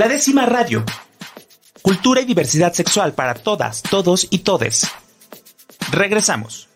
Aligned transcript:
La 0.00 0.08
décima 0.08 0.46
radio. 0.46 0.82
Cultura 1.82 2.22
y 2.22 2.24
diversidad 2.24 2.72
sexual 2.72 3.12
para 3.12 3.34
todas, 3.34 3.82
todos 3.82 4.26
y 4.30 4.38
todes. 4.38 4.90
Regresamos. 5.92 6.70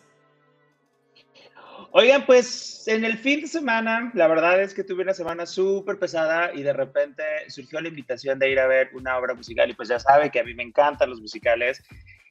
Oigan, 1.93 2.27
pues 2.27 2.87
en 2.87 3.03
el 3.07 3.17
fin 3.17 3.41
de 3.41 3.47
semana, 3.47 4.13
la 4.13 4.29
verdad 4.29 4.61
es 4.61 4.75
que 4.75 4.85
tuve 4.85 5.05
una 5.05 5.15
semana 5.15 5.47
súper 5.47 5.99
pesada 5.99 6.53
y 6.55 6.63
de 6.63 6.75
repente 6.75 7.23
surgió 7.49 7.81
la 7.81 7.89
invitación 7.89 8.39
de 8.39 8.51
ir 8.51 8.61
a 8.61 8.67
ver 8.67 8.91
una 8.93 9.17
obra 9.17 9.33
musical 9.33 9.71
y 9.71 9.75
pues 9.75 9.89
ya 9.89 9.99
sabe 9.99 10.31
que 10.31 10.41
a 10.41 10.45
mí 10.45 10.53
me 10.53 10.63
encantan 10.63 11.09
los 11.09 11.23
musicales 11.23 11.83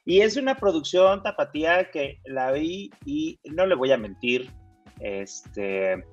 y 0.06 0.22
es 0.22 0.38
una 0.38 0.58
producción 0.58 1.24
tapatía 1.24 1.90
que 1.90 2.20
la 2.24 2.52
vi 2.52 2.92
y 3.04 3.40
no 3.46 3.66
le 3.66 3.74
voy 3.74 3.92
a 3.92 3.98
mentir, 3.98 4.52
este, 5.00 6.06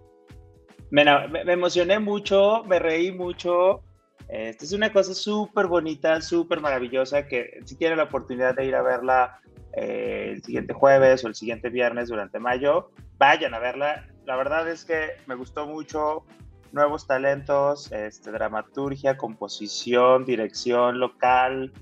me, 0.91 1.05
me 1.05 1.53
emocioné 1.53 1.99
mucho, 1.99 2.65
me 2.65 2.79
reí 2.79 3.13
mucho, 3.13 3.85
esta 4.33 4.65
es 4.65 4.73
una 4.73 4.93
cosa 4.93 5.15
súper 5.15 5.67
bonita, 5.67 6.21
súper 6.21 6.61
maravillosa, 6.61 7.27
que 7.27 7.61
si 7.65 7.77
tienen 7.77 7.99
la 7.99 8.05
oportunidad 8.05 8.55
de 8.55 8.67
ir 8.67 8.77
a 8.77 8.83
verla 8.83 9.41
eh, 9.73 10.31
el 10.33 10.43
siguiente 10.43 10.73
jueves 10.73 11.25
o 11.25 11.29
el 11.29 11.35
siguiente 11.35 11.69
viernes 11.69 12.09
durante 12.09 12.39
mayo, 12.39 12.91
vayan 13.19 13.55
a 13.55 13.59
verla. 13.59 14.07
La 14.27 14.37
verdad 14.37 14.69
es 14.69 14.85
que 14.85 15.17
me 15.27 15.35
gustó 15.35 15.67
mucho, 15.67 16.25
nuevos 16.73 17.07
talentos, 17.07 17.91
este, 17.93 18.31
dramaturgia, 18.31 19.17
composición, 19.17 20.25
dirección 20.25 21.01
local. 21.01 21.73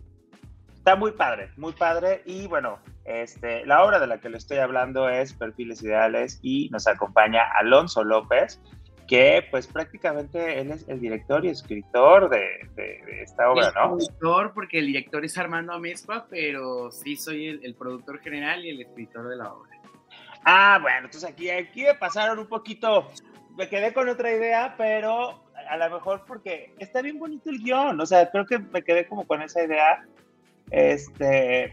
Está 0.75 0.97
muy 0.97 1.13
padre, 1.13 1.51
muy 1.57 1.73
padre. 1.73 2.23
Y 2.25 2.47
bueno, 2.47 2.79
este, 3.05 3.65
la 3.67 3.85
obra 3.85 3.99
de 3.99 4.07
la 4.07 4.21
que 4.21 4.29
le 4.29 4.39
estoy 4.39 4.59
hablando 4.59 5.09
es 5.09 5.35
Perfiles 5.35 5.83
Ideales 5.83 6.39
y 6.43 6.69
nos 6.71 6.87
acompaña 6.87 7.43
Alonso 7.59 8.05
López, 8.05 8.61
que 9.09 9.43
pues 9.51 9.67
prácticamente 9.67 10.61
él 10.61 10.71
es 10.71 10.87
el 10.87 11.01
director 11.01 11.45
y 11.45 11.49
escritor 11.49 12.29
de, 12.29 13.23
esta 13.23 13.51
obra, 13.51 13.73
¿no? 13.75 13.95
El 13.95 14.03
escritor 14.03 14.53
porque 14.53 14.79
el 14.79 14.87
director 14.87 15.25
es 15.25 15.37
Armando 15.39 15.73
Amezcua, 15.73 16.27
pero 16.29 16.91
sí 16.93 17.17
soy 17.17 17.49
el, 17.49 17.75
productor 17.75 18.21
general 18.21 18.65
y 18.65 18.71
el 18.71 18.83
escritor 18.83 19.29
de 19.29 19.37
la 19.37 19.53
obra. 19.53 19.71
Ah, 20.45 20.79
bueno, 20.81 21.07
entonces 21.07 21.29
aquí, 21.29 21.49
aquí 21.49 21.83
me 21.85 21.95
pasaron 21.95 22.39
un 22.39 22.47
poquito, 22.47 23.11
me 23.57 23.69
quedé 23.69 23.95
con 23.95 24.09
otra 24.11 24.31
idea, 24.31 24.75
pero 24.77 25.43
a 25.69 25.77
lo 25.79 25.91
mejor 25.91 26.25
porque 26.27 26.75
está 26.79 27.01
bien 27.01 27.19
bonito 27.19 27.49
el 27.49 27.59
guion, 27.59 27.99
o 27.99 28.07
sea, 28.07 28.31
creo 28.31 28.45
que 28.45 28.59
me 28.59 28.83
quedé 28.83 29.07
como 29.07 29.27
con 29.27 29.41
esa 29.41 29.63
idea, 29.63 30.07
este, 30.71 31.73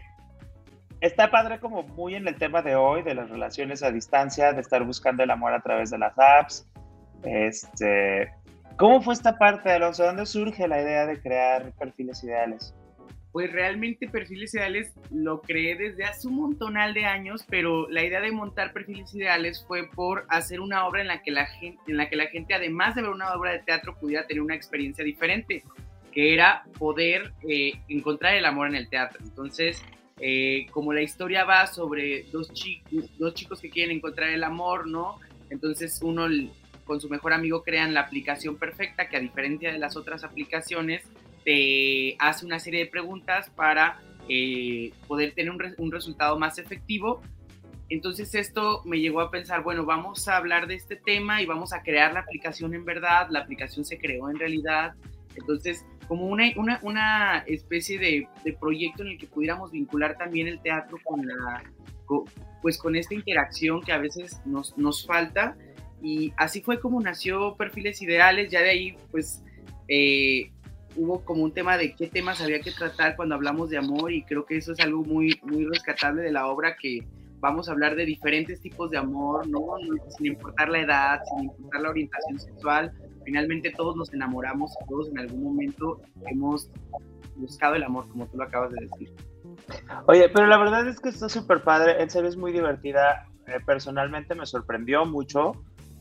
está 1.02 1.30
padre 1.30 1.60
como 1.60 1.82
muy 1.82 2.14
en 2.14 2.26
el 2.26 2.36
tema 2.36 2.62
de 2.62 2.76
hoy, 2.76 3.02
de 3.02 3.14
las 3.14 3.28
relaciones 3.28 3.82
a 3.82 3.90
distancia, 3.90 4.54
de 4.54 4.62
estar 4.62 4.82
buscando 4.84 5.22
el 5.22 5.30
amor 5.30 5.52
a 5.52 5.60
través 5.60 5.90
de 5.90 5.98
las 5.98 6.18
apps, 6.18 6.66
este, 7.24 8.30
¿Cómo 8.76 9.00
fue 9.00 9.14
esta 9.14 9.38
parte, 9.38 9.70
Alonso? 9.70 10.04
¿Dónde 10.04 10.26
surge 10.26 10.68
la 10.68 10.82
idea 10.82 11.06
de 11.06 11.18
crear 11.18 11.72
perfiles 11.78 12.22
ideales? 12.22 12.74
Pues 13.32 13.50
realmente 13.50 14.06
perfiles 14.06 14.54
ideales 14.54 14.92
lo 15.10 15.40
creé 15.40 15.76
desde 15.76 16.04
hace 16.04 16.28
un 16.28 16.36
montonal 16.36 16.92
de 16.92 17.06
años, 17.06 17.44
pero 17.48 17.88
la 17.88 18.04
idea 18.04 18.20
de 18.20 18.32
montar 18.32 18.74
perfiles 18.74 19.14
ideales 19.14 19.64
fue 19.66 19.88
por 19.88 20.26
hacer 20.28 20.60
una 20.60 20.86
obra 20.86 21.00
en 21.00 21.06
la 21.06 21.22
que 21.22 21.30
la 21.30 21.46
gente, 21.46 21.80
en 21.86 21.96
la 21.96 22.10
que 22.10 22.16
la 22.16 22.26
gente 22.26 22.52
además 22.52 22.94
de 22.94 23.02
ver 23.02 23.10
una 23.10 23.32
obra 23.32 23.52
de 23.52 23.60
teatro, 23.60 23.96
pudiera 23.98 24.26
tener 24.26 24.42
una 24.42 24.54
experiencia 24.54 25.02
diferente, 25.02 25.62
que 26.12 26.34
era 26.34 26.64
poder 26.78 27.32
eh, 27.48 27.72
encontrar 27.88 28.34
el 28.34 28.44
amor 28.44 28.68
en 28.68 28.74
el 28.74 28.90
teatro. 28.90 29.20
Entonces, 29.22 29.82
eh, 30.20 30.66
como 30.70 30.92
la 30.92 31.00
historia 31.00 31.44
va 31.44 31.66
sobre 31.66 32.24
dos, 32.30 32.52
chicos, 32.52 33.18
dos 33.18 33.32
chicos 33.32 33.60
que 33.60 33.70
quieren 33.70 33.96
encontrar 33.96 34.30
el 34.30 34.44
amor, 34.44 34.86
¿no? 34.86 35.18
Entonces 35.50 36.00
uno 36.02 36.28
con 36.86 37.00
su 37.00 37.10
mejor 37.10 37.34
amigo 37.34 37.62
crean 37.62 37.92
la 37.92 38.00
aplicación 38.00 38.56
perfecta 38.56 39.08
que 39.08 39.16
a 39.16 39.20
diferencia 39.20 39.72
de 39.72 39.78
las 39.78 39.96
otras 39.96 40.24
aplicaciones 40.24 41.02
te 41.44 42.16
hace 42.18 42.46
una 42.46 42.58
serie 42.58 42.80
de 42.80 42.86
preguntas 42.86 43.50
para 43.50 44.00
eh, 44.28 44.92
poder 45.06 45.32
tener 45.32 45.52
un, 45.78 45.92
resultado 45.92 46.38
más 46.38 46.58
efectivo. 46.58 47.22
Entonces 47.88 48.34
esto 48.34 48.82
me 48.84 48.98
llegó 48.98 49.20
a 49.20 49.30
pensar, 49.30 49.62
bueno, 49.62 49.84
vamos 49.84 50.26
a 50.26 50.36
hablar 50.36 50.66
de 50.66 50.74
este 50.74 50.96
tema 50.96 51.42
y 51.42 51.46
vamos 51.46 51.72
a 51.72 51.82
crear 51.82 52.12
la 52.12 52.20
aplicación 52.20 52.74
en 52.74 52.84
verdad, 52.84 53.28
la 53.30 53.40
aplicación 53.40 53.84
se 53.84 53.98
creó 53.98 54.28
en 54.28 54.38
realidad. 54.38 54.94
Entonces, 55.36 55.84
como 56.08 56.26
una, 56.26 56.52
una, 56.82 57.38
especie 57.46 57.98
de, 57.98 58.28
proyecto 58.58 59.02
en 59.02 59.10
el 59.10 59.18
que 59.18 59.26
pudiéramos 59.26 59.70
vincular 59.70 60.16
también 60.16 60.48
el 60.48 60.60
teatro 60.60 60.98
con 61.04 61.26
la, 61.26 61.62
pues 62.62 62.78
con 62.78 62.96
esta 62.96 63.14
interacción 63.14 63.82
que 63.82 63.92
a 63.92 63.98
veces 63.98 64.40
nos, 64.44 64.76
nos 64.76 65.06
falta 65.06 65.56
y 66.02 66.32
así 66.36 66.60
fue 66.60 66.80
como 66.80 67.00
nació 67.00 67.56
Perfiles 67.56 68.00
Ideales, 68.02 68.50
ya 68.50 68.60
de 68.60 68.70
ahí 68.70 68.96
pues 69.10 69.42
eh, 69.88 70.50
hubo 70.96 71.24
como 71.24 71.44
un 71.44 71.52
tema 71.52 71.76
de 71.76 71.94
qué 71.94 72.08
temas 72.08 72.40
había 72.40 72.60
que 72.60 72.72
tratar 72.72 73.16
cuando 73.16 73.34
hablamos 73.34 73.70
de 73.70 73.78
amor 73.78 74.12
y 74.12 74.22
creo 74.22 74.44
que 74.44 74.56
eso 74.56 74.72
es 74.72 74.80
algo 74.80 75.02
muy, 75.02 75.38
muy 75.42 75.64
rescatable 75.64 76.22
de 76.22 76.32
la 76.32 76.46
obra 76.46 76.76
que 76.76 77.06
vamos 77.40 77.68
a 77.68 77.72
hablar 77.72 77.96
de 77.96 78.06
diferentes 78.06 78.60
tipos 78.60 78.90
de 78.90 78.98
amor, 78.98 79.46
¿no? 79.46 79.60
sin 80.16 80.26
importar 80.26 80.68
la 80.68 80.80
edad, 80.80 81.20
sin 81.28 81.44
importar 81.44 81.82
la 81.82 81.90
orientación 81.90 82.38
sexual, 82.38 82.92
finalmente 83.24 83.72
todos 83.76 83.94
nos 83.96 84.12
enamoramos 84.12 84.72
y 84.82 84.88
todos 84.88 85.10
en 85.10 85.18
algún 85.18 85.44
momento 85.44 86.00
hemos 86.26 86.70
buscado 87.36 87.74
el 87.74 87.84
amor, 87.84 88.08
como 88.08 88.26
tú 88.26 88.38
lo 88.38 88.44
acabas 88.44 88.72
de 88.72 88.86
decir. 88.86 89.12
Oye, 90.06 90.28
pero 90.30 90.46
la 90.46 90.58
verdad 90.58 90.88
es 90.88 90.98
que 90.98 91.10
está 91.10 91.28
súper 91.28 91.62
padre, 91.62 92.02
en 92.02 92.08
serio 92.10 92.28
es 92.28 92.36
muy 92.36 92.52
divertida, 92.52 93.28
eh, 93.46 93.60
personalmente 93.64 94.34
me 94.34 94.46
sorprendió 94.46 95.04
mucho 95.04 95.52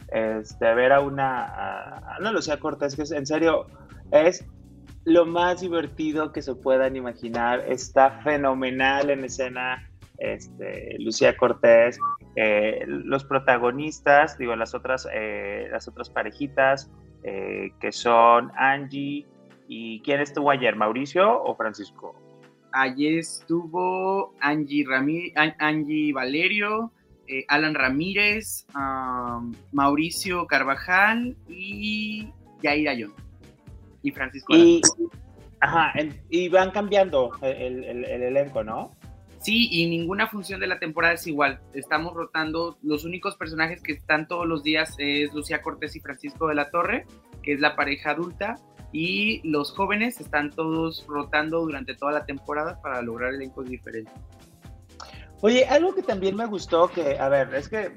este, 0.09 0.73
ver 0.73 0.91
a 0.91 1.01
una, 1.01 1.45
a 1.45 2.15
Ana 2.17 2.31
Lucía 2.31 2.59
Cortés, 2.59 2.95
que 2.95 3.03
es, 3.03 3.11
en 3.11 3.25
serio 3.25 3.67
es 4.11 4.45
lo 5.05 5.25
más 5.25 5.61
divertido 5.61 6.31
que 6.31 6.41
se 6.41 6.55
puedan 6.55 6.95
imaginar, 6.95 7.63
está 7.67 8.11
fenomenal 8.23 9.09
en 9.09 9.23
escena 9.23 9.87
este, 10.17 10.95
Lucía 10.99 11.37
Cortés, 11.37 11.99
eh, 12.35 12.83
los 12.87 13.23
protagonistas, 13.23 14.37
digo, 14.37 14.55
las 14.55 14.73
otras, 14.73 15.07
eh, 15.13 15.67
las 15.71 15.87
otras 15.87 16.09
parejitas, 16.09 16.91
eh, 17.23 17.71
que 17.79 17.91
son 17.91 18.51
Angie 18.55 19.25
y 19.67 20.01
¿quién 20.01 20.21
estuvo 20.21 20.51
ayer? 20.51 20.75
¿Mauricio 20.75 21.43
o 21.43 21.55
Francisco? 21.55 22.15
Ayer 22.71 23.19
estuvo 23.19 24.33
Angie, 24.41 24.85
Ramí 24.87 25.33
Angie 25.35 26.13
Valerio, 26.13 26.91
eh, 27.27 27.45
Alan 27.47 27.75
Ramírez, 27.75 28.65
Mauricio 29.71 30.45
Carvajal 30.47 31.35
y 31.47 32.29
Yair 32.61 32.89
Ayón. 32.89 33.13
Y 34.01 34.11
Francisco. 34.11 34.55
Y, 34.55 34.81
ajá, 35.59 35.93
y 36.29 36.49
van 36.49 36.71
cambiando 36.71 37.31
el, 37.41 38.05
elenco, 38.05 38.63
¿no? 38.63 38.91
Sí, 39.39 39.67
y 39.71 39.87
ninguna 39.87 40.27
función 40.27 40.59
de 40.59 40.67
la 40.67 40.79
temporada 40.79 41.13
es 41.13 41.27
igual. 41.27 41.59
Estamos 41.73 42.13
rotando. 42.13 42.77
Los 42.81 43.05
únicos 43.05 43.35
personajes 43.35 43.81
que 43.81 43.91
están 43.91 44.27
todos 44.27 44.47
los 44.47 44.63
días 44.63 44.95
es 44.97 45.33
Lucía 45.33 45.61
Cortés 45.61 45.95
y 45.95 45.99
Francisco 45.99 46.47
de 46.47 46.55
la 46.55 46.71
Torre, 46.71 47.05
que 47.43 47.53
es 47.53 47.59
la 47.59 47.75
pareja 47.75 48.11
adulta. 48.11 48.55
Y 48.91 49.47
los 49.47 49.71
jóvenes 49.71 50.19
están 50.19 50.51
todos 50.51 51.05
rotando 51.07 51.59
durante 51.61 51.95
toda 51.95 52.11
la 52.11 52.25
temporada 52.25 52.81
para 52.81 53.01
lograr 53.01 53.33
elencos 53.33 53.67
diferentes. 53.67 54.13
Oye, 55.45 55.63
algo 55.65 55.93
que 55.93 56.01
también 56.01 56.35
me 56.35 56.47
gustó, 56.47 56.87
que, 56.87 57.19
a 57.19 57.29
ver, 57.29 57.53
es 57.53 57.69
que, 57.69 57.91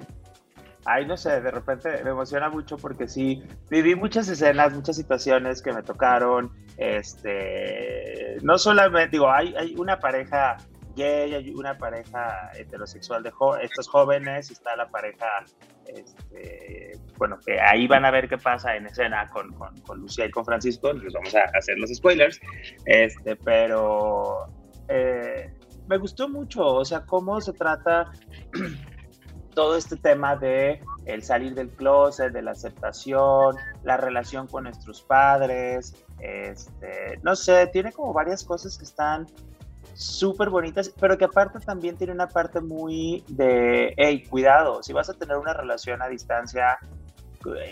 ay, 0.85 1.07
no 1.07 1.17
sé, 1.17 1.41
de 1.41 1.51
repente 1.51 2.05
me 2.05 2.11
emociona 2.11 2.51
mucho 2.51 2.77
porque 2.77 3.09
sí, 3.09 3.43
viví 3.71 3.95
muchas 3.95 4.29
escenas, 4.29 4.75
muchas 4.75 4.97
situaciones 4.97 5.63
que 5.63 5.73
me 5.73 5.83
tocaron, 5.83 6.53
este, 6.77 8.37
no 8.43 8.59
solamente, 8.59 9.13
digo, 9.13 9.31
hay, 9.31 9.75
una 9.79 9.99
pareja 9.99 10.59
gay, 10.95 11.33
hay 11.33 11.49
una 11.55 11.79
pareja 11.79 12.51
heterosexual 12.55 13.23
de 13.23 13.33
estos 13.63 13.89
jóvenes, 13.89 14.51
está 14.51 14.77
la 14.77 14.91
pareja, 14.91 15.47
este, 15.87 17.01
bueno, 17.17 17.39
que 17.47 17.59
ahí 17.59 17.87
van 17.87 18.05
a 18.05 18.11
ver 18.11 18.29
qué 18.29 18.37
pasa 18.37 18.77
en 18.77 18.85
escena 18.89 19.27
con, 19.31 19.55
con, 19.55 19.75
con 19.81 19.99
Lucía 20.01 20.27
y 20.27 20.31
con 20.31 20.45
Francisco, 20.45 20.93
les 20.93 21.15
vamos 21.15 21.35
a 21.35 21.45
hacer 21.57 21.79
los 21.79 21.89
spoilers, 21.95 22.39
este, 22.85 23.37
pero... 23.37 24.45
Eh, 24.91 25.58
me 25.89 25.99
gustó 25.99 26.29
mucho, 26.29 26.65
o 26.67 26.85
sea, 26.85 27.05
cómo 27.05 27.41
se 27.41 27.53
trata 27.53 28.11
todo 29.55 29.77
este 29.77 29.97
tema 29.97 30.37
de 30.37 30.81
el 31.07 31.23
salir 31.23 31.55
del 31.55 31.71
closet, 31.71 32.33
de 32.33 32.43
la 32.43 32.53
aceptación, 32.53 33.57
la 33.83 33.97
relación 33.97 34.47
con 34.47 34.65
nuestros 34.65 35.03
padres, 35.03 35.95
este, 36.21 37.19
no 37.23 37.35
sé, 37.35 37.67
tiene 37.69 37.93
como 37.93 38.13
varias 38.13 38.45
cosas 38.45 38.77
que 38.77 38.85
están 38.85 39.27
súper 39.95 40.51
bonitas, 40.51 40.93
pero 41.01 41.19
que 41.19 41.25
aparte 41.25 41.59
también 41.59 41.97
tiene 41.97 42.13
una 42.13 42.29
parte 42.29 42.61
muy 42.61 43.25
de, 43.27 43.95
hey, 43.97 44.23
cuidado, 44.29 44.83
si 44.83 44.93
vas 44.93 45.09
a 45.09 45.15
tener 45.15 45.37
una 45.37 45.55
relación 45.55 46.03
a 46.03 46.09
distancia, 46.09 46.79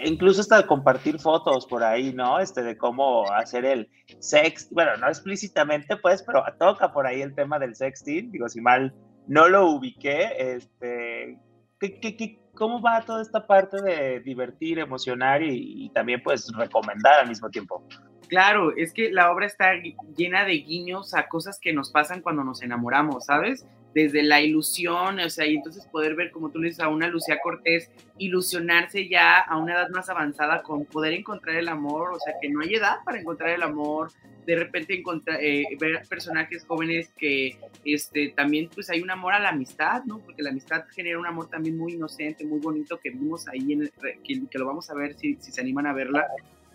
incluso 0.04 0.40
hasta 0.40 0.66
compartir 0.66 1.18
fotos 1.18 1.66
por 1.66 1.82
ahí, 1.82 2.12
¿no? 2.12 2.38
Este, 2.38 2.62
de 2.62 2.76
cómo 2.76 3.30
hacer 3.32 3.64
el 3.64 3.88
sex, 4.18 4.68
bueno, 4.70 4.96
no 4.96 5.08
explícitamente, 5.08 5.96
pues, 5.96 6.22
pero 6.22 6.44
toca 6.58 6.92
por 6.92 7.06
ahí 7.06 7.22
el 7.22 7.34
tema 7.34 7.58
del 7.58 7.74
sexting, 7.74 8.30
digo, 8.30 8.48
si 8.48 8.60
mal 8.60 8.94
no 9.26 9.48
lo 9.48 9.70
ubiqué, 9.70 10.54
este, 10.54 11.38
¿qué, 11.80 12.00
qué, 12.00 12.16
qué, 12.16 12.38
cómo 12.54 12.80
va 12.80 13.04
toda 13.04 13.22
esta 13.22 13.46
parte 13.46 13.82
de 13.82 14.20
divertir, 14.20 14.78
emocionar 14.78 15.42
y, 15.42 15.90
también, 15.90 16.22
pues, 16.22 16.50
recomendar 16.56 17.20
al 17.20 17.28
mismo 17.28 17.50
tiempo? 17.50 17.86
Claro, 18.28 18.74
es 18.76 18.92
que 18.92 19.12
la 19.12 19.30
obra 19.30 19.46
está 19.46 19.74
llena 20.16 20.44
de 20.44 20.54
guiños 20.54 21.14
a 21.14 21.28
cosas 21.28 21.60
que 21.60 21.72
nos 21.72 21.90
pasan 21.92 22.22
cuando 22.22 22.42
nos 22.42 22.62
enamoramos, 22.62 23.26
¿sabes? 23.26 23.64
Desde 23.96 24.22
la 24.22 24.42
ilusión, 24.42 25.18
o 25.20 25.30
sea, 25.30 25.46
y 25.46 25.54
entonces 25.54 25.86
poder 25.86 26.14
ver, 26.14 26.30
como 26.30 26.50
tú 26.50 26.58
le 26.58 26.68
dices, 26.68 26.84
a 26.84 26.88
una 26.88 27.08
Lucía 27.08 27.38
Cortés 27.42 27.90
ilusionarse 28.18 29.08
ya 29.08 29.38
a 29.38 29.56
una 29.56 29.72
edad 29.72 29.88
más 29.88 30.10
avanzada 30.10 30.62
con 30.62 30.84
poder 30.84 31.14
encontrar 31.14 31.56
el 31.56 31.66
amor, 31.66 32.12
o 32.12 32.20
sea, 32.20 32.34
que 32.38 32.50
no 32.50 32.60
hay 32.60 32.74
edad 32.74 32.96
para 33.06 33.18
encontrar 33.18 33.48
el 33.48 33.62
amor, 33.62 34.12
de 34.44 34.54
repente 34.54 34.98
encontrar, 34.98 35.38
eh, 35.42 35.64
ver 35.80 36.02
personajes 36.10 36.66
jóvenes 36.66 37.10
que 37.16 37.58
este, 37.86 38.34
también 38.36 38.68
pues 38.74 38.90
hay 38.90 39.00
un 39.00 39.10
amor 39.10 39.32
a 39.32 39.40
la 39.40 39.48
amistad, 39.48 40.04
¿no? 40.04 40.18
Porque 40.18 40.42
la 40.42 40.50
amistad 40.50 40.84
genera 40.94 41.18
un 41.18 41.26
amor 41.26 41.48
también 41.48 41.78
muy 41.78 41.94
inocente, 41.94 42.44
muy 42.44 42.60
bonito 42.60 43.00
que 43.00 43.08
vimos 43.08 43.48
ahí, 43.48 43.72
en 43.72 43.80
el, 43.80 43.92
que, 44.22 44.46
que, 44.46 44.58
lo 44.58 44.66
vamos 44.66 44.90
a 44.90 44.94
ver 44.94 45.14
si, 45.14 45.36
si 45.40 45.52
se 45.52 45.62
animan 45.62 45.86
a 45.86 45.94
verla 45.94 46.26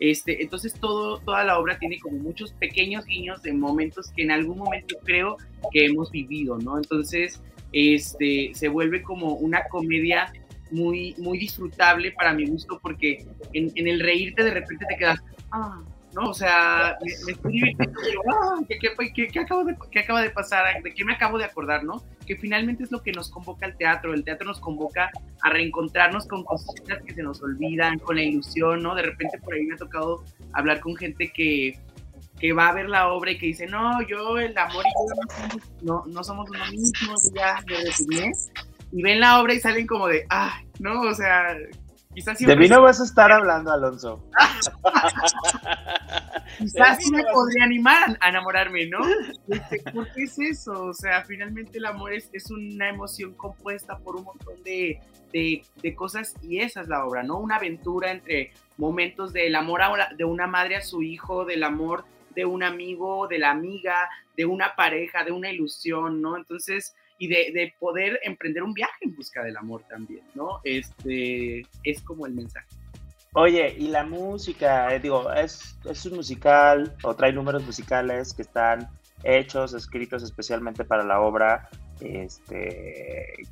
este, 0.02 0.42
entonces 0.42 0.74
todo, 0.74 1.20
toda 1.20 1.44
la 1.44 1.60
obra 1.60 1.78
tiene 1.78 2.00
como 2.00 2.18
muchos 2.18 2.52
pequeños 2.54 3.06
guiños 3.06 3.44
de 3.44 3.54
momentos 3.54 4.12
que 4.16 4.24
en 4.24 4.32
algún 4.32 4.58
momento 4.58 4.96
creo 5.04 5.38
que 5.72 5.86
hemos 5.86 6.10
vivido, 6.10 6.58
¿no? 6.58 6.78
Entonces 6.78 7.40
este, 7.72 8.50
se 8.56 8.68
vuelve 8.68 9.04
como 9.04 9.36
una 9.36 9.64
comedia 9.70 10.34
muy, 10.72 11.14
muy 11.20 11.38
disfrutable 11.38 12.12
para 12.14 12.34
mi 12.34 12.48
gusto 12.48 12.80
porque 12.82 13.28
en, 13.54 13.72
en 13.76 13.88
el 13.88 14.00
reírte 14.00 14.44
de 14.44 14.50
repente 14.50 14.88
te 14.90 14.98
quedas, 14.98 15.20
ah, 15.52 15.84
¿no? 16.14 16.30
O 16.30 16.34
sea, 16.34 16.98
me, 17.02 17.32
estoy 17.32 17.54
divirtiendo, 17.54 18.00
ah, 18.32 18.60
¿qué, 18.68 19.40
acabo 19.40 19.64
de, 19.64 19.76
¿qué, 19.92 20.00
acaba 20.00 20.22
de 20.22 20.30
pasar? 20.30 20.82
¿De 20.84 20.94
qué 20.94 21.06
me 21.06 21.14
acabo 21.14 21.38
de 21.38 21.46
acordar, 21.46 21.84
no? 21.84 22.04
Que 22.26 22.36
finalmente 22.36 22.84
es 22.84 22.92
lo 22.92 23.02
que 23.02 23.12
nos 23.12 23.30
convoca 23.30 23.66
al 23.66 23.78
teatro. 23.78 24.14
El 24.14 24.24
teatro 24.24 24.48
nos 24.48 24.60
convoca 24.60 25.10
a 25.42 25.50
reencontrarnos 25.50 26.28
con 26.28 26.44
cositas 26.44 27.02
que 27.04 27.14
se 27.14 27.24
nos 27.24 27.42
olvidan, 27.42 28.00
con 28.00 28.16
la 28.16 28.24
ilusión, 28.24 28.84
¿no? 28.84 28.96
De 28.96 29.04
repente 29.04 29.38
por 29.40 29.54
ahí 29.54 29.64
me 29.64 29.76
ha 29.76 29.78
tocado 29.78 30.24
hablar 30.54 30.80
con 30.82 30.96
gente 30.96 31.32
que, 31.32 31.80
que 32.40 32.54
va 32.54 32.70
a 32.70 32.74
ver 32.74 32.90
la 32.90 33.10
obra 33.10 33.32
y 33.32 33.38
que 33.38 33.48
dice, 33.48 33.68
no, 33.68 34.02
yo, 34.02 34.38
el 34.38 34.58
amor 34.58 34.84
y 34.86 34.90
yo 34.90 35.58
no, 35.82 36.04
no, 36.08 36.24
somos 36.24 36.50
uno 36.50 36.66
mismo, 36.72 37.16
ya 37.34 37.60
me 37.68 37.84
definí. 37.84 38.32
Y 38.92 39.04
ven 39.04 39.22
la 39.22 39.40
obra 39.40 39.54
y 39.54 39.60
salen 39.60 39.88
como 39.88 40.08
de, 40.08 40.26
ah, 40.30 40.60
¿no? 40.80 41.02
O 41.02 41.14
sea, 41.14 41.56
de 42.40 42.56
mí 42.58 42.68
no 42.68 42.82
vas 42.82 43.00
a 43.00 43.06
estar 43.06 43.32
hablando, 43.32 43.72
Alonso. 43.72 44.22
Quizás 46.58 47.04
sí 47.04 47.12
me 47.12 47.24
podría 47.32 47.64
animar 47.64 48.18
a 48.20 48.30
enamorarme, 48.30 48.88
¿no? 48.88 49.00
Este, 49.48 49.92
¿Por 49.92 50.12
qué 50.14 50.24
es 50.24 50.40
eso? 50.40 50.86
O 50.86 50.94
sea, 50.94 51.24
finalmente 51.24 51.78
el 51.78 51.86
amor 51.86 52.14
es, 52.14 52.30
es 52.34 52.50
una 52.52 52.90
emoción 52.90 53.34
compuesta 53.34 53.98
por 53.98 54.16
un 54.16 54.24
montón 54.24 54.62
de, 54.64 55.00
de, 55.34 55.64
de, 55.82 55.96
cosas 55.96 56.36
y 56.42 56.60
esa 56.60 56.82
es 56.82 56.88
la 56.88 57.06
obra, 57.06 57.24
¿no? 57.24 57.38
Una 57.40 57.58
aventura 57.58 58.12
entre 58.12 58.52
momentos 58.78 59.34
del 59.34 59.56
amor 59.56 59.82
de 60.18 60.26
una 60.26 60.48
madre 60.48 60.76
a 60.76 60.82
su 60.82 61.02
hijo, 61.02 61.46
del 61.46 61.64
amor 61.64 62.06
de 62.36 62.46
un 62.46 62.64
amigo, 62.64 63.28
de 63.28 63.40
la 63.40 63.52
amiga, 63.52 64.10
de 64.38 64.46
una 64.46 64.76
pareja, 64.76 65.24
de 65.24 65.32
una 65.32 65.52
ilusión, 65.52 66.22
¿no? 66.22 66.38
Entonces, 66.38 66.96
y 67.18 67.28
de, 67.28 67.74
poder 67.80 68.20
emprender 68.24 68.64
un 68.64 68.74
viaje 68.74 68.98
en 69.02 69.16
busca 69.16 69.44
del 69.44 69.56
amor 69.56 69.84
también, 69.88 70.24
¿no? 70.34 70.60
Este 70.64 71.62
es 71.84 72.02
como 72.02 72.26
el 72.26 72.34
mensaje. 72.34 72.68
Oye, 73.34 73.74
y 73.78 73.88
la 73.88 74.04
música, 74.04 74.94
eh, 74.94 75.00
digo, 75.00 75.32
es, 75.32 75.78
es 75.86 76.06
un 76.06 76.18
musical 76.18 76.94
o 77.04 77.16
trae 77.16 77.32
números 77.32 77.64
musicales 77.66 78.34
que 78.34 78.42
están 78.42 78.90
hechos, 79.24 79.74
escritos 79.74 80.22
especialmente 80.22 80.84
para 80.84 81.06
la 81.06 81.22
obra. 81.22 81.70
Este, 82.02 83.48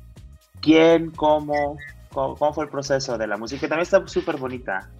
¿Quién, 0.60 1.10
cómo, 1.12 1.78
cómo, 2.10 2.52
fue 2.52 2.64
el 2.64 2.70
proceso 2.70 3.16
de 3.16 3.26
la 3.26 3.38
música? 3.38 3.68
También 3.68 3.84
está 3.84 4.06
súper 4.06 4.36
bonita. 4.36 4.90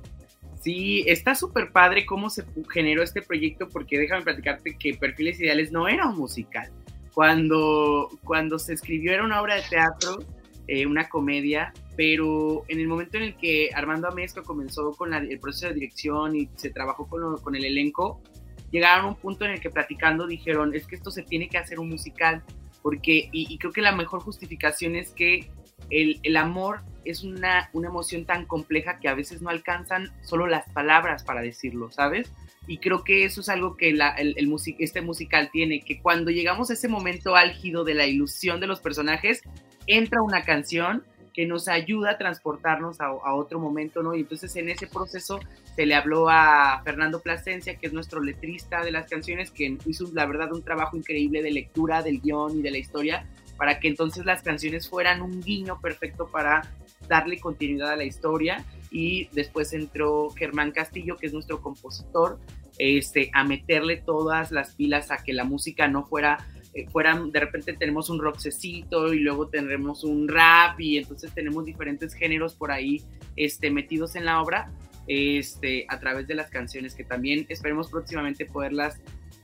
Sí, 0.63 1.05
está 1.07 1.35
súper 1.35 1.73
padre 1.73 2.07
cómo 2.07 2.31
se 2.31 2.47
generó 2.71 3.03
este 3.03 3.21
proyecto, 3.21 3.69
porque 3.69 3.99
déjame 3.99 4.23
platicarte 4.23 4.79
que 4.79 4.95
Perfiles 4.95 5.39
Ideales 5.41 5.73
no 5.73 5.89
era 5.89 6.07
un 6.07 6.17
musical. 6.17 6.71
Cuando, 7.13 8.09
cuando 8.25 8.59
se 8.59 8.73
escribió 8.73 9.13
era 9.13 9.25
una 9.25 9.43
obra 9.43 9.57
de 9.57 9.63
teatro, 9.69 10.21
eh, 10.69 10.87
una 10.87 11.07
comedia, 11.11 11.75
pero 12.01 12.65
en 12.69 12.81
el 12.81 12.89
momento 12.89 13.19
en 13.19 13.25
el 13.25 13.37
que 13.37 13.69
Armando 13.75 14.09
Amesco 14.09 14.43
comenzó 14.43 14.93
con 14.93 15.13
el 15.13 15.39
proceso 15.39 15.67
de 15.67 15.75
dirección 15.75 16.35
y 16.35 16.49
se 16.57 16.71
trabajó 16.71 17.07
con, 17.07 17.37
con 17.43 17.55
el 17.55 17.63
elenco, 17.63 18.23
llegaron 18.71 19.05
a 19.05 19.09
un 19.11 19.17
punto 19.17 19.45
en 19.45 19.51
el 19.51 19.61
que 19.61 19.69
platicando 19.69 20.27
dijeron, 20.27 20.75
es 20.75 20.87
que 20.87 20.97
esto 20.97 21.11
se 21.11 21.25
tiene 21.25 21.51
que 21.51 21.59
hacer 21.59 21.79
un 21.79 21.91
musical, 21.91 22.43
porque, 22.81 23.29
y, 23.33 23.59
creo 23.59 23.71
que 23.71 23.83
la 23.83 23.93
mejor 23.93 24.23
justificación 24.23 24.97
es 24.97 25.11
que 25.11 25.51
el, 25.91 26.19
el, 26.23 26.39
amor 26.39 26.81
es 27.05 27.23
una, 27.23 27.69
una 27.75 27.89
emoción 27.89 28.25
tan 28.25 28.47
compleja 28.47 28.99
que 28.99 29.09
a 29.09 29.15
veces 29.15 29.43
no 29.43 29.51
alcanzan 29.51 30.11
solo 30.23 30.47
las 30.47 30.73
palabras 30.73 31.23
para 31.23 31.43
decirlo, 31.43 31.91
¿sabes? 31.91 32.33
y 32.67 32.79
creo 32.79 33.05
que 33.05 33.25
eso 33.25 33.43
es 33.43 33.51
algo 33.51 33.77
que 33.77 33.91
el, 33.91 34.01
el 34.17 34.57
este 34.79 35.03
musical 35.03 35.51
tiene, 35.53 35.81
que 35.81 36.01
cuando 36.01 36.31
llegamos 36.31 36.71
a 36.71 36.73
ese 36.73 36.89
momento 36.89 37.37
álgido 37.37 37.85
de 37.85 37.93
la 37.93 38.07
ilusión 38.07 38.59
de 38.59 38.69
los 38.69 38.81
personajes, 38.81 39.43
entra 39.87 40.23
una 40.23 40.45
canción 40.45 41.05
que 41.33 41.47
nos 41.47 41.69
ayuda 41.69 42.13
a 42.13 42.19
transportarnos 42.19 43.01
a, 43.01 43.13
otro 43.35 43.59
momento, 43.59 44.03
¿no? 44.03 44.15
Y 44.15 44.21
entonces 44.21 44.55
en 44.57 44.69
ese 44.69 44.87
proceso 44.87 45.41
se 45.75 45.87
le 45.87 45.95
habló 45.95 46.29
a 46.29 46.83
Fernando 46.85 47.21
Plasencia, 47.21 47.77
que 47.77 47.87
es 47.87 47.93
nuestro 47.93 48.23
letrista 48.23 48.83
de 48.83 48.91
las 48.91 49.09
canciones, 49.09 49.51
que 49.51 49.79
hizo 49.87 50.11
la 50.13 50.27
verdad 50.27 50.53
un 50.53 50.63
trabajo 50.63 50.97
increíble 50.97 51.43
de 51.43 51.51
lectura 51.51 52.03
del 52.03 52.21
guion 52.21 52.59
y 52.59 52.63
de 52.63 52.71
la 52.71 52.79
historia, 52.79 53.27
para 53.57 53.79
que 53.79 53.89
entonces 53.89 54.25
las 54.25 54.43
canciones 54.43 54.89
fueran 54.89 55.23
un 55.23 55.41
guiño 55.41 55.81
perfecto 55.81 56.29
para 56.29 56.63
darle 57.09 57.39
continuidad 57.39 57.91
a 57.91 57.97
la 57.97 58.05
historia. 58.05 58.65
Y 58.91 59.29
después 59.33 59.73
entró 59.73 60.31
Germán 60.31 60.73
Castillo, 60.73 61.17
que 61.17 61.27
es 61.27 61.33
nuestro 61.33 61.61
compositor, 61.61 62.39
este, 62.79 63.31
a 63.35 63.45
meterle 63.45 63.99
todas 63.99 64.51
las 64.51 64.75
pilas 64.75 65.11
a 65.11 65.19
que 65.19 65.33
la 65.33 65.45
música 65.45 65.87
no 65.87 66.05
fuera, 66.07 66.39
eh, 66.75 66.87
fueran, 66.91 67.33
de 67.33 67.41
repente 67.41 67.73
tenemos 67.73 68.11
un 68.11 68.21
rockcecito 68.21 69.13
y 69.13 69.21
luego 69.21 69.49
tendremos 69.49 70.05
un 70.05 70.29
rap 70.29 70.79
y 70.81 70.99
entonces 70.99 71.33
tenemos 71.35 71.65
diferentes 71.65 72.15
géneros 72.15 72.55
por 72.55 72.71
ahí 72.71 73.03
este, 73.37 73.71
metidos 73.71 74.15
en 74.15 74.25
la 74.25 74.41
obra 74.41 74.71
este, 75.07 75.87
a 75.89 75.99
través 75.99 76.29
de 76.29 76.35
las 76.35 76.51
canciones 76.51 76.95
que 76.95 77.03
también 77.03 77.47
esperemos 77.49 77.91
próximamente 77.91 78.47
poderlas 78.47 79.01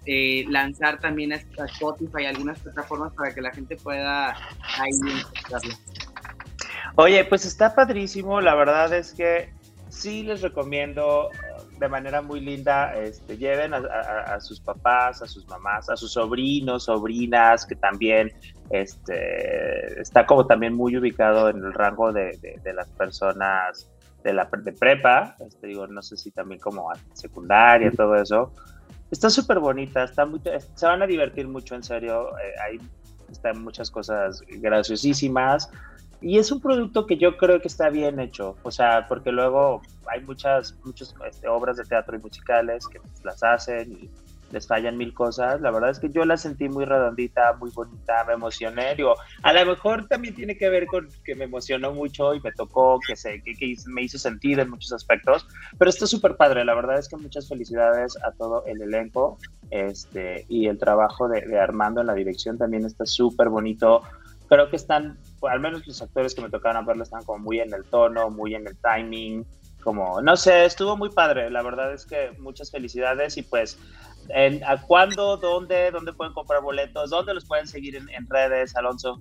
eh, 0.08 0.44
lanzar 0.48 1.00
también 1.00 1.32
a, 1.32 1.36
Spotify 1.36 2.22
y 2.22 2.26
algunas 2.26 2.60
plataformas 2.60 3.12
para 3.14 3.34
que 3.34 3.40
la 3.40 3.50
gente 3.50 3.76
pueda 3.76 4.30
ahí 4.78 5.18
encontrarlas. 5.18 5.82
Oye, 6.94 7.24
pues 7.24 7.44
está 7.44 7.74
padrísimo, 7.74 8.40
la 8.40 8.54
verdad 8.54 8.94
es 8.94 9.12
que 9.12 9.52
sí 9.88 10.22
les 10.22 10.42
recomiendo 10.42 11.30
de 11.78 11.88
manera 11.88 12.22
muy 12.22 12.40
linda, 12.40 12.94
este, 12.96 13.36
lleven 13.36 13.74
a, 13.74 14.40
sus 14.40 14.60
papás, 14.60 15.22
a 15.22 15.26
sus 15.26 15.46
mamás, 15.46 15.88
a 15.90 15.96
sus 15.96 16.12
sobrinos, 16.12 16.84
sobrinas, 16.84 17.66
que 17.66 17.74
también 17.74 18.32
este, 18.70 20.00
está 20.00 20.26
como 20.26 20.46
también 20.46 20.74
muy 20.74 20.96
ubicado 20.96 21.48
en 21.48 21.58
el 21.58 21.72
rango 21.72 22.12
de, 22.12 22.38
las 22.64 22.88
personas 22.88 23.90
de 24.24 24.32
la 24.32 24.44
de 24.44 24.72
prepa, 24.72 25.36
este, 25.46 25.68
digo, 25.68 25.86
no 25.86 26.02
sé 26.02 26.16
si 26.16 26.30
también 26.30 26.60
como 26.60 26.90
secundaria, 27.12 27.90
todo 27.90 28.16
eso. 28.16 28.52
Está 29.10 29.30
súper 29.30 29.60
bonita, 29.60 30.04
está 30.04 30.26
se 30.74 30.86
van 30.86 31.02
a 31.02 31.06
divertir 31.06 31.46
mucho, 31.46 31.76
en 31.76 31.82
serio. 31.84 32.36
Eh, 32.38 32.54
hay 32.64 32.80
están 33.30 33.62
muchas 33.62 33.90
cosas 33.90 34.42
graciosísimas. 34.48 35.70
Y 36.20 36.38
es 36.38 36.50
un 36.50 36.60
producto 36.60 37.06
que 37.06 37.16
yo 37.16 37.36
creo 37.36 37.60
que 37.60 37.68
está 37.68 37.90
bien 37.90 38.20
hecho, 38.20 38.56
o 38.62 38.70
sea, 38.70 39.06
porque 39.06 39.32
luego 39.32 39.82
hay 40.06 40.20
muchas, 40.22 40.76
muchas 40.84 41.14
este, 41.28 41.48
obras 41.48 41.76
de 41.76 41.84
teatro 41.84 42.16
y 42.16 42.20
musicales 42.20 42.86
que 42.86 43.00
las 43.22 43.42
hacen 43.42 43.92
y 43.92 44.10
les 44.52 44.66
fallan 44.66 44.96
mil 44.96 45.12
cosas. 45.12 45.60
La 45.60 45.70
verdad 45.70 45.90
es 45.90 45.98
que 45.98 46.10
yo 46.10 46.24
la 46.24 46.36
sentí 46.36 46.68
muy 46.68 46.84
redondita, 46.84 47.54
muy 47.54 47.70
bonita, 47.70 48.24
me 48.24 48.34
emocioné. 48.34 48.94
Digo, 48.94 49.14
a 49.42 49.52
lo 49.52 49.66
mejor 49.66 50.06
también 50.08 50.34
tiene 50.34 50.56
que 50.56 50.68
ver 50.68 50.86
con 50.86 51.08
que 51.24 51.34
me 51.34 51.44
emocionó 51.44 51.92
mucho 51.92 52.34
y 52.34 52.40
me 52.40 52.52
tocó, 52.52 52.98
que, 53.06 53.16
se, 53.16 53.42
que, 53.42 53.76
me 53.86 54.02
hizo 54.02 54.18
sentido 54.18 54.62
en 54.62 54.70
muchos 54.70 54.92
aspectos, 54.92 55.46
pero 55.78 55.90
está 55.90 56.06
súper 56.06 56.36
padre. 56.36 56.64
La 56.64 56.74
verdad 56.74 56.98
es 56.98 57.08
que 57.08 57.16
muchas 57.16 57.48
felicidades 57.48 58.16
a 58.22 58.32
todo 58.32 58.64
el 58.66 58.80
elenco 58.82 59.38
este, 59.70 60.46
y 60.48 60.66
el 60.68 60.78
trabajo 60.78 61.28
de, 61.28 61.40
de 61.42 61.58
Armando 61.58 62.00
en 62.00 62.06
la 62.06 62.14
dirección 62.14 62.58
también 62.58 62.84
está 62.84 63.04
súper 63.06 63.48
bonito 63.48 64.02
creo 64.48 64.70
que 64.70 64.76
están, 64.76 65.18
al 65.42 65.60
menos 65.60 65.86
los 65.86 66.00
actores 66.02 66.34
que 66.34 66.42
me 66.42 66.50
tocaron 66.50 66.86
verlo 66.86 67.02
están 67.02 67.24
como 67.24 67.38
muy 67.38 67.60
en 67.60 67.72
el 67.72 67.84
tono, 67.84 68.30
muy 68.30 68.54
en 68.54 68.66
el 68.66 68.76
timing, 68.78 69.46
como, 69.82 70.20
no 70.20 70.36
sé, 70.36 70.64
estuvo 70.64 70.96
muy 70.96 71.10
padre, 71.10 71.50
la 71.50 71.62
verdad 71.62 71.92
es 71.92 72.06
que 72.06 72.32
muchas 72.38 72.70
felicidades 72.70 73.36
y 73.36 73.42
pues, 73.42 73.78
en, 74.30 74.62
¿a 74.64 74.82
cuándo, 74.82 75.36
dónde, 75.36 75.90
dónde 75.90 76.12
pueden 76.12 76.34
comprar 76.34 76.62
boletos, 76.62 77.10
dónde 77.10 77.34
los 77.34 77.44
pueden 77.44 77.68
seguir 77.68 77.94
en, 77.94 78.08
en 78.10 78.26
redes, 78.28 78.74
Alonso? 78.76 79.20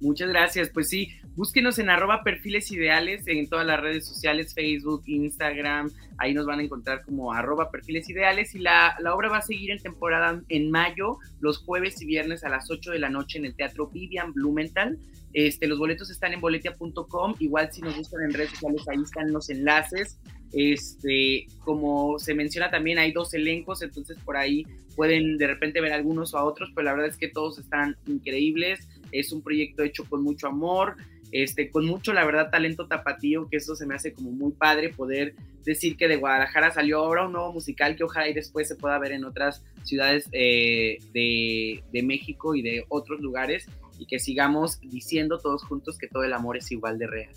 Muchas 0.00 0.30
gracias. 0.30 0.70
Pues 0.70 0.88
sí, 0.88 1.10
búsquenos 1.36 1.78
en 1.78 1.90
arroba 1.90 2.22
perfiles 2.22 2.70
ideales 2.72 3.22
en 3.26 3.48
todas 3.48 3.66
las 3.66 3.80
redes 3.80 4.06
sociales, 4.06 4.54
Facebook, 4.54 5.02
Instagram. 5.06 5.90
Ahí 6.16 6.32
nos 6.32 6.46
van 6.46 6.60
a 6.60 6.62
encontrar 6.62 7.04
como 7.04 7.32
arroba 7.32 7.70
perfiles 7.70 8.08
ideales. 8.08 8.54
Y 8.54 8.60
la, 8.60 8.96
la, 9.00 9.14
obra 9.14 9.28
va 9.28 9.38
a 9.38 9.42
seguir 9.42 9.70
en 9.70 9.78
temporada 9.78 10.42
en 10.48 10.70
mayo, 10.70 11.18
los 11.40 11.58
jueves 11.58 12.00
y 12.00 12.06
viernes 12.06 12.44
a 12.44 12.48
las 12.48 12.70
8 12.70 12.92
de 12.92 12.98
la 12.98 13.10
noche 13.10 13.38
en 13.38 13.44
el 13.44 13.54
Teatro 13.54 13.88
Vivian 13.88 14.32
Blumenthal. 14.32 14.98
Este, 15.32 15.66
los 15.66 15.78
boletos 15.78 16.10
están 16.10 16.32
en 16.32 16.40
boletia.com. 16.40 17.34
Igual 17.38 17.72
si 17.72 17.82
nos 17.82 17.96
buscan 17.96 18.22
en 18.22 18.32
redes 18.32 18.50
sociales, 18.50 18.88
ahí 18.88 19.02
están 19.02 19.32
los 19.32 19.50
enlaces. 19.50 20.18
Este, 20.52 21.46
como 21.60 22.18
se 22.18 22.34
menciona 22.34 22.70
también, 22.70 22.98
hay 22.98 23.12
dos 23.12 23.34
elencos, 23.34 23.82
entonces 23.82 24.18
por 24.24 24.36
ahí 24.36 24.66
pueden 24.96 25.38
de 25.38 25.46
repente 25.46 25.80
ver 25.80 25.92
algunos 25.92 26.34
o 26.34 26.38
a 26.38 26.44
otros, 26.44 26.70
pero 26.74 26.86
la 26.86 26.92
verdad 26.92 27.08
es 27.08 27.16
que 27.16 27.28
todos 27.28 27.58
están 27.58 27.96
increíbles. 28.06 28.88
Es 29.12 29.32
un 29.32 29.42
proyecto 29.42 29.82
hecho 29.82 30.04
con 30.04 30.22
mucho 30.22 30.46
amor, 30.46 30.96
este, 31.32 31.70
con 31.70 31.86
mucho, 31.86 32.12
la 32.12 32.24
verdad, 32.24 32.50
talento 32.50 32.86
tapatío, 32.86 33.48
que 33.48 33.58
eso 33.58 33.76
se 33.76 33.86
me 33.86 33.94
hace 33.94 34.12
como 34.12 34.30
muy 34.30 34.52
padre 34.52 34.90
poder 34.90 35.34
decir 35.64 35.96
que 35.96 36.08
de 36.08 36.16
Guadalajara 36.16 36.70
salió 36.70 36.98
ahora 36.98 37.26
un 37.26 37.32
nuevo 37.32 37.52
musical 37.52 37.94
que 37.96 38.04
ojalá 38.04 38.28
y 38.28 38.34
después 38.34 38.66
se 38.66 38.74
pueda 38.74 38.98
ver 38.98 39.12
en 39.12 39.24
otras 39.24 39.62
ciudades 39.84 40.28
eh, 40.32 40.98
de, 41.12 41.82
de 41.92 42.02
México 42.02 42.54
y 42.54 42.62
de 42.62 42.84
otros 42.88 43.20
lugares 43.20 43.66
y 43.98 44.06
que 44.06 44.18
sigamos 44.18 44.80
diciendo 44.80 45.38
todos 45.38 45.62
juntos 45.64 45.98
que 45.98 46.08
todo 46.08 46.24
el 46.24 46.32
amor 46.32 46.56
es 46.56 46.72
igual 46.72 46.98
de 46.98 47.06
real. 47.06 47.32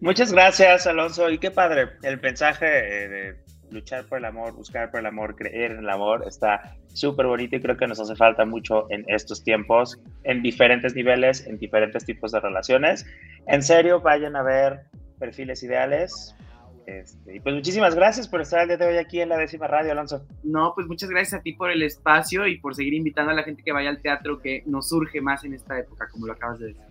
Muchas 0.00 0.32
gracias, 0.32 0.86
Alonso. 0.86 1.30
Y 1.30 1.38
qué 1.38 1.50
padre, 1.50 1.90
el 2.02 2.20
mensaje 2.20 2.66
eh, 2.66 3.08
de 3.08 3.45
luchar 3.70 4.04
por 4.06 4.18
el 4.18 4.24
amor, 4.24 4.52
buscar 4.54 4.90
por 4.90 5.00
el 5.00 5.06
amor, 5.06 5.36
creer 5.36 5.72
en 5.72 5.78
el 5.78 5.90
amor, 5.90 6.24
está 6.26 6.76
súper 6.88 7.26
bonito 7.26 7.56
y 7.56 7.60
creo 7.60 7.76
que 7.76 7.86
nos 7.86 8.00
hace 8.00 8.16
falta 8.16 8.44
mucho 8.44 8.86
en 8.90 9.04
estos 9.08 9.42
tiempos, 9.42 10.00
en 10.24 10.42
diferentes 10.42 10.94
niveles, 10.94 11.46
en 11.46 11.58
diferentes 11.58 12.04
tipos 12.04 12.32
de 12.32 12.40
relaciones. 12.40 13.06
En 13.46 13.62
serio, 13.62 14.00
vayan 14.00 14.36
a 14.36 14.42
ver 14.42 14.86
perfiles 15.18 15.62
ideales. 15.62 16.34
Este, 16.86 17.36
y 17.36 17.40
pues 17.40 17.52
muchísimas 17.52 17.96
gracias 17.96 18.28
por 18.28 18.40
estar 18.40 18.60
el 18.60 18.68
día 18.68 18.76
de 18.76 18.86
hoy 18.86 18.96
aquí 18.96 19.20
en 19.20 19.28
la 19.28 19.36
décima 19.36 19.66
radio, 19.66 19.90
Alonso. 19.90 20.24
No, 20.44 20.72
pues 20.74 20.86
muchas 20.86 21.10
gracias 21.10 21.40
a 21.40 21.42
ti 21.42 21.52
por 21.52 21.70
el 21.70 21.82
espacio 21.82 22.46
y 22.46 22.58
por 22.58 22.76
seguir 22.76 22.94
invitando 22.94 23.32
a 23.32 23.34
la 23.34 23.42
gente 23.42 23.62
que 23.64 23.72
vaya 23.72 23.90
al 23.90 24.00
teatro 24.00 24.40
que 24.40 24.62
nos 24.66 24.88
surge 24.88 25.20
más 25.20 25.42
en 25.44 25.54
esta 25.54 25.78
época, 25.78 26.08
como 26.10 26.26
lo 26.26 26.34
acabas 26.34 26.60
de 26.60 26.68
decir. 26.68 26.82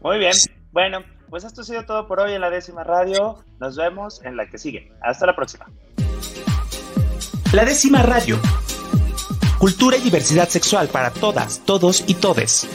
Muy 0.00 0.18
bien, 0.18 0.32
bueno, 0.72 1.04
pues 1.30 1.44
esto 1.44 1.62
ha 1.62 1.64
sido 1.64 1.84
todo 1.84 2.06
por 2.06 2.20
hoy 2.20 2.32
en 2.32 2.40
la 2.40 2.50
décima 2.50 2.84
radio. 2.84 3.36
Nos 3.58 3.76
vemos 3.76 4.22
en 4.24 4.36
la 4.36 4.48
que 4.48 4.58
sigue. 4.58 4.92
Hasta 5.00 5.26
la 5.26 5.36
próxima. 5.36 5.66
La 7.52 7.64
décima 7.64 8.02
radio. 8.02 8.38
Cultura 9.58 9.96
y 9.96 10.00
diversidad 10.00 10.48
sexual 10.48 10.88
para 10.88 11.10
todas, 11.10 11.60
todos 11.64 12.04
y 12.06 12.14
todes. 12.14 12.68